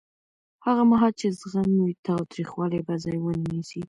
هغه 0.65 0.83
مهال 0.91 1.13
چې 1.19 1.27
زغم 1.39 1.71
وي، 1.83 1.93
تاوتریخوالی 2.05 2.79
به 2.87 2.93
ځای 3.03 3.17
ونه 3.19 3.43
نیسي. 3.53 3.79